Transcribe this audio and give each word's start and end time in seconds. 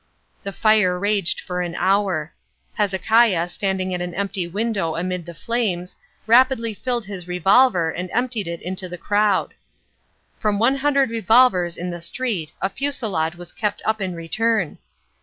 The 0.41 0.51
fire 0.51 0.97
raged 0.97 1.39
for 1.41 1.61
an 1.61 1.75
hour. 1.75 2.33
Hezekiah, 2.73 3.47
standing 3.49 3.93
at 3.93 4.01
an 4.01 4.15
empty 4.15 4.47
window 4.47 4.95
amid 4.95 5.27
the 5.27 5.35
flames, 5.35 5.95
rapidly 6.25 6.73
filled 6.73 7.05
his 7.05 7.27
revolver 7.27 7.91
and 7.91 8.09
emptied 8.11 8.47
it 8.47 8.63
into 8.63 8.89
the 8.89 8.97
crowd. 8.97 9.53
From 10.39 10.57
one 10.57 10.77
hundred 10.77 11.11
revolvers 11.11 11.77
in 11.77 11.91
the 11.91 12.01
street 12.01 12.51
a 12.63 12.67
fusillade 12.71 13.35
was 13.35 13.53
kept 13.53 13.83
up 13.85 14.01
in 14.01 14.15
return. 14.15 14.79